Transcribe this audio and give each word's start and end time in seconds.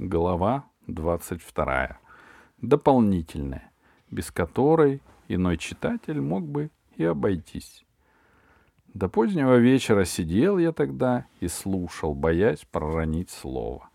Глава 0.00 0.64
22. 0.88 1.98
Дополнительная, 2.60 3.70
без 4.10 4.32
которой 4.32 5.00
иной 5.28 5.56
читатель 5.56 6.20
мог 6.20 6.48
бы 6.48 6.72
и 6.96 7.04
обойтись. 7.04 7.86
До 8.92 9.08
позднего 9.08 9.54
вечера 9.54 10.04
сидел 10.04 10.58
я 10.58 10.72
тогда 10.72 11.26
и 11.38 11.46
слушал, 11.46 12.12
боясь 12.12 12.64
проронить 12.64 13.30
слово. 13.30 13.88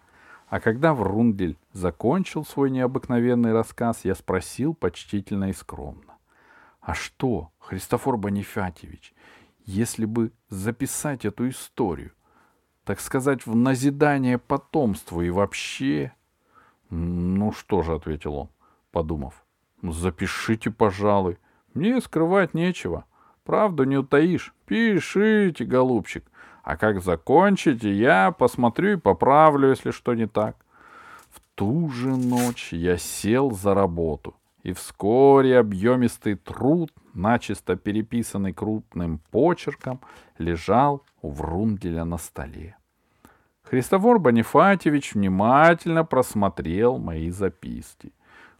А 0.47 0.61
когда 0.61 0.93
Врундель 0.93 1.57
закончил 1.73 2.45
свой 2.45 2.71
необыкновенный 2.71 3.51
рассказ, 3.51 4.05
я 4.05 4.15
спросил 4.15 4.73
почтительно 4.73 5.49
и 5.49 5.53
скромно. 5.53 6.15
«А 6.79 6.93
что, 6.93 7.51
Христофор 7.59 8.15
Бонифатьевич, 8.15 9.13
если 9.65 10.05
бы 10.05 10.31
записать 10.47 11.25
эту 11.25 11.49
историю, 11.49 12.13
так 12.89 13.01
сказать, 13.01 13.45
в 13.45 13.55
назидание 13.55 14.39
потомству 14.39 15.21
и 15.21 15.29
вообще... 15.29 16.11
Ну 16.89 17.51
что 17.51 17.83
же, 17.83 17.93
ответил 17.93 18.33
он, 18.33 18.49
подумав. 18.91 19.45
«Ну, 19.83 19.91
запишите, 19.91 20.71
пожалуй. 20.71 21.37
Мне 21.75 22.01
скрывать 22.01 22.55
нечего. 22.55 23.05
Правду 23.43 23.83
не 23.83 23.95
утаишь. 23.95 24.55
Пишите, 24.65 25.65
голубчик. 25.65 26.25
А 26.63 26.77
как 26.77 27.03
закончите, 27.03 27.93
я 27.93 28.31
посмотрю 28.31 28.93
и 28.93 28.99
поправлю, 28.99 29.69
если 29.69 29.91
что 29.91 30.15
не 30.15 30.25
так. 30.25 30.55
В 31.29 31.41
ту 31.53 31.89
же 31.89 32.17
ночь 32.17 32.73
я 32.73 32.97
сел 32.97 33.51
за 33.51 33.75
работу, 33.75 34.35
и 34.63 34.73
вскоре 34.73 35.59
объемистый 35.59 36.33
труд, 36.33 36.91
начисто 37.13 37.75
переписанный 37.75 38.51
крупным 38.53 39.19
почерком, 39.29 40.01
лежал 40.39 41.03
у 41.21 41.29
Врунделя 41.29 42.03
на 42.03 42.17
столе. 42.17 42.78
Христофор 43.69 44.17
Бонифатьевич 44.17 45.13
внимательно 45.13 46.03
просмотрел 46.03 46.97
мои 46.97 47.29
записки. 47.29 48.11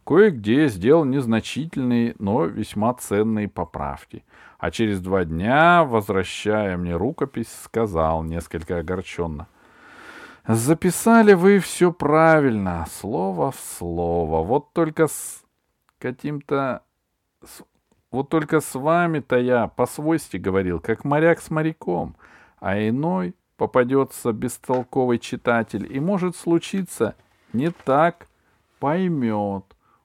Кое-где 0.06 0.68
сделал 0.68 1.04
незначительные, 1.04 2.14
но 2.20 2.44
весьма 2.44 2.94
ценные 2.94 3.48
поправки. 3.48 4.24
А 4.58 4.70
через 4.70 5.00
два 5.00 5.24
дня, 5.24 5.82
возвращая 5.82 6.76
мне 6.76 6.94
рукопись, 6.94 7.52
сказал 7.64 8.22
несколько 8.22 8.78
огорченно. 8.78 9.48
«Записали 10.46 11.32
вы 11.34 11.58
все 11.58 11.92
правильно, 11.92 12.86
слово 12.88 13.50
в 13.50 13.58
слово. 13.78 14.44
Вот 14.44 14.72
только 14.72 15.08
с 15.08 15.42
каким-то... 15.98 16.82
Вот 18.12 18.28
только 18.28 18.60
с 18.60 18.74
вами-то 18.76 19.38
я 19.38 19.66
по-свойски 19.66 20.36
говорил, 20.36 20.78
как 20.78 21.04
моряк 21.04 21.40
с 21.40 21.50
моряком, 21.50 22.16
а 22.60 22.78
иной 22.78 23.34
попадется 23.60 24.32
бестолковый 24.32 25.18
читатель, 25.18 25.86
и 25.94 26.00
может 26.00 26.34
случиться 26.34 27.14
не 27.52 27.70
так, 27.70 28.26
поймет. 28.78 29.64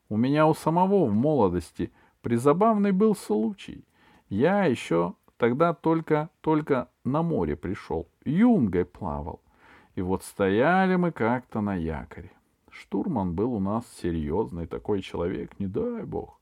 У 0.09 0.17
меня 0.17 0.45
у 0.45 0.53
самого 0.53 1.05
в 1.05 1.13
молодости 1.13 1.93
призабавный 2.21 2.91
был 2.91 3.15
случай. 3.15 3.85
Я 4.27 4.65
еще 4.65 5.13
тогда 5.37 5.73
только-только 5.73 6.89
на 7.05 7.23
море 7.23 7.55
пришел, 7.55 8.09
юнгой 8.25 8.83
плавал. 8.83 9.39
И 9.95 10.01
вот 10.01 10.25
стояли 10.25 10.97
мы 10.97 11.13
как-то 11.13 11.61
на 11.61 11.75
якоре. 11.75 12.33
Штурман 12.69 13.35
был 13.35 13.53
у 13.53 13.61
нас 13.61 13.85
серьезный 14.01 14.67
такой 14.67 15.01
человек, 15.01 15.57
не 15.59 15.67
дай 15.67 16.03
бог. 16.03 16.41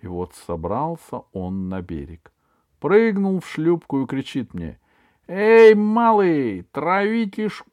И 0.00 0.06
вот 0.06 0.32
собрался 0.46 1.22
он 1.32 1.68
на 1.68 1.82
берег. 1.82 2.30
Прыгнул 2.78 3.40
в 3.40 3.48
шлюпку 3.48 4.02
и 4.02 4.06
кричит 4.06 4.54
мне, 4.54 4.78
Эй, 5.28 5.74
малый, 5.74 6.62
травите 6.72 7.48
ш... 7.48 7.64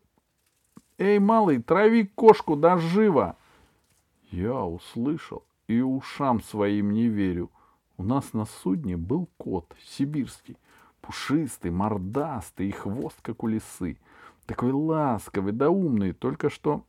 Эй, 0.98 1.20
малый, 1.20 1.62
трави 1.62 2.06
кошку 2.06 2.56
да 2.56 2.78
живо. 2.78 3.38
Я 4.30 4.64
услышал 4.64 5.44
и 5.68 5.82
ушам 5.82 6.42
своим 6.44 6.92
не 6.92 7.08
верю. 7.08 7.50
У 7.98 8.04
нас 8.04 8.34
на 8.34 8.46
судне 8.46 8.98
был 8.98 9.28
кот 9.38 9.76
сибирский, 9.84 10.58
пушистый, 11.02 11.72
мордастый 11.72 12.70
и 12.70 12.72
хвост, 12.72 13.18
как 13.22 13.44
у 13.44 13.48
лисы. 13.48 13.98
Такой 14.46 14.72
ласковый 14.72 15.54
да 15.54 15.70
умный, 15.70 16.14
только 16.14 16.50
что 16.50 16.84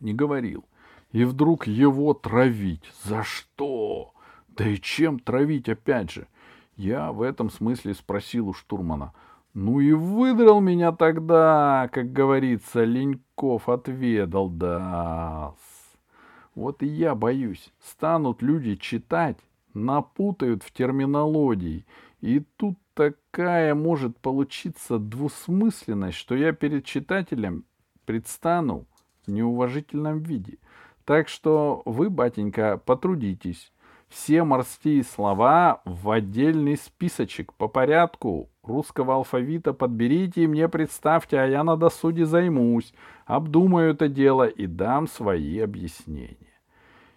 не 0.00 0.14
говорил. 0.14 0.64
И 1.10 1.24
вдруг 1.24 1.66
его 1.66 2.14
травить. 2.14 2.92
За 3.02 3.24
что? 3.24 4.12
Да 4.48 4.66
и 4.68 4.76
чем 4.76 5.18
травить 5.18 5.68
опять 5.68 6.12
же? 6.12 6.28
Я 6.76 7.10
в 7.10 7.20
этом 7.22 7.50
смысле 7.50 7.94
спросил 7.94 8.48
у 8.48 8.54
штурмана— 8.54 9.12
ну 9.56 9.80
и 9.80 9.92
выдрал 9.92 10.60
меня 10.60 10.92
тогда, 10.92 11.88
как 11.90 12.12
говорится, 12.12 12.84
Леньков 12.84 13.70
отведал, 13.70 14.50
да. 14.50 15.54
Вот 16.54 16.82
и 16.82 16.86
я 16.86 17.14
боюсь, 17.14 17.72
станут 17.82 18.42
люди 18.42 18.76
читать, 18.76 19.38
напутают 19.72 20.62
в 20.62 20.70
терминологии, 20.72 21.86
и 22.20 22.40
тут 22.58 22.76
такая 22.92 23.74
может 23.74 24.18
получиться 24.18 24.98
двусмысленность, 24.98 26.18
что 26.18 26.34
я 26.34 26.52
перед 26.52 26.84
читателем 26.84 27.64
предстану 28.04 28.84
в 29.26 29.30
неуважительном 29.30 30.18
виде. 30.18 30.58
Так 31.06 31.28
что 31.28 31.80
вы, 31.86 32.10
батенька, 32.10 32.76
потрудитесь. 32.76 33.72
Все 34.08 34.44
морские 34.44 35.02
слова 35.02 35.82
в 35.84 36.10
отдельный 36.10 36.76
списочек 36.76 37.52
по 37.54 37.66
порядку 37.68 38.48
русского 38.62 39.14
алфавита 39.14 39.72
подберите 39.72 40.44
и 40.44 40.46
мне 40.46 40.68
представьте, 40.68 41.38
а 41.38 41.46
я 41.46 41.64
на 41.64 41.76
досуде 41.76 42.24
займусь, 42.24 42.94
обдумаю 43.26 43.90
это 43.90 44.08
дело 44.08 44.46
и 44.46 44.66
дам 44.66 45.08
свои 45.08 45.58
объяснения. 45.58 46.36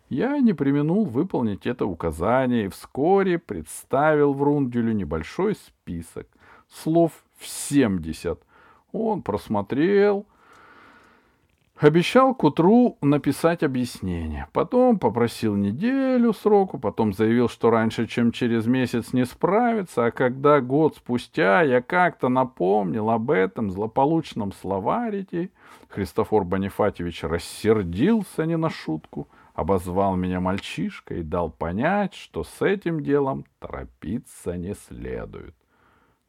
Я 0.09 0.39
не 0.39 0.53
применул 0.53 1.05
выполнить 1.05 1.67
это 1.67 1.85
указание 1.85 2.65
и 2.65 2.69
вскоре 2.69 3.37
представил 3.37 4.33
Врунделю 4.33 4.91
небольшой 4.91 5.55
список, 5.55 6.27
слов 6.67 7.11
в 7.37 7.45
семьдесят. 7.45 8.41
Он 8.91 9.21
просмотрел, 9.21 10.25
Обещал 11.79 12.35
к 12.35 12.43
утру 12.43 12.97
написать 12.99 13.63
объяснение. 13.63 14.47
Потом 14.51 14.99
попросил 14.99 15.55
неделю 15.55 16.33
сроку, 16.33 16.77
потом 16.77 17.13
заявил, 17.13 17.47
что 17.47 17.69
раньше, 17.69 18.05
чем 18.05 18.33
через 18.33 18.65
месяц 18.65 19.13
не 19.13 19.25
справится, 19.25 20.07
а 20.07 20.11
когда 20.11 20.59
год 20.59 20.97
спустя 20.97 21.61
я 21.61 21.81
как-то 21.81 22.27
напомнил 22.27 23.09
об 23.09 23.31
этом 23.31 23.71
злополучном 23.71 24.51
словарите, 24.51 25.51
Христофор 25.87 26.43
Бонифатьевич 26.43 27.23
рассердился 27.23 28.45
не 28.45 28.57
на 28.57 28.69
шутку, 28.69 29.29
обозвал 29.53 30.17
меня 30.17 30.41
мальчишкой 30.41 31.21
и 31.21 31.23
дал 31.23 31.49
понять, 31.49 32.13
что 32.13 32.43
с 32.43 32.61
этим 32.61 33.01
делом 33.01 33.45
торопиться 33.59 34.57
не 34.57 34.73
следует. 34.73 35.55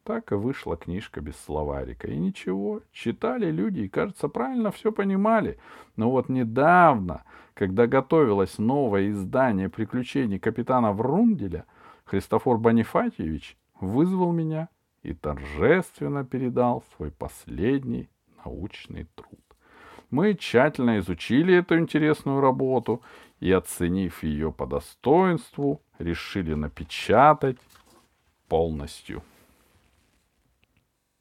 Так 0.03 0.31
и 0.31 0.35
вышла 0.35 0.77
книжка 0.77 1.21
без 1.21 1.35
словарика. 1.45 2.07
И 2.07 2.17
ничего, 2.17 2.81
читали 2.91 3.51
люди 3.51 3.81
и, 3.81 3.89
кажется, 3.89 4.27
правильно 4.29 4.71
все 4.71 4.91
понимали. 4.91 5.59
Но 5.95 6.09
вот 6.09 6.27
недавно, 6.27 7.23
когда 7.53 7.85
готовилось 7.85 8.57
новое 8.57 9.11
издание 9.11 9.69
«Приключений 9.69 10.39
капитана 10.39 10.91
Врунделя», 10.91 11.65
Христофор 12.05 12.57
Бонифатьевич 12.57 13.57
вызвал 13.79 14.31
меня 14.31 14.69
и 15.03 15.13
торжественно 15.13 16.25
передал 16.25 16.83
свой 16.95 17.11
последний 17.11 18.09
научный 18.43 19.07
труд. 19.15 19.39
Мы 20.09 20.33
тщательно 20.33 20.99
изучили 20.99 21.55
эту 21.55 21.77
интересную 21.77 22.41
работу 22.41 23.01
и, 23.39 23.51
оценив 23.51 24.23
ее 24.23 24.51
по 24.51 24.65
достоинству, 24.65 25.81
решили 25.99 26.53
напечатать 26.53 27.57
полностью. 28.49 29.23